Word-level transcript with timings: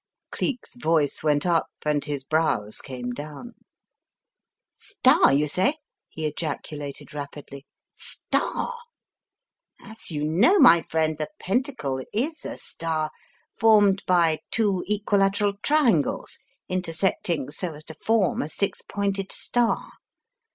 Cleek's 0.31 0.73
voice 0.77 1.21
went 1.21 1.45
up, 1.45 1.67
and 1.85 2.03
his 2.03 2.23
brows 2.23 2.81
came 2.81 3.11
down. 3.11 3.53
"Star, 4.71 5.31
you 5.31 5.47
say," 5.47 5.75
he 6.09 6.25
ejaculated 6.25 7.13
rapidly. 7.13 7.67
"Star? 7.93 8.73
As 9.79 10.09
you 10.09 10.23
know, 10.25 10.57
my 10.57 10.81
friend, 10.81 11.19
the 11.19 11.29
Pentacle 11.37 12.01
is 12.11 12.43
a 12.45 12.57
star 12.57 13.11
formed 13.59 14.01
by 14.07 14.39
two 14.49 14.83
equilateral 14.89 15.57
triangles 15.61 16.39
intersecting 16.67 17.51
so 17.51 17.75
as 17.75 17.83
to 17.83 17.93
form 17.93 18.41
a 18.41 18.49
six 18.49 18.81
pointed 18.81 19.31
star. 19.31 19.91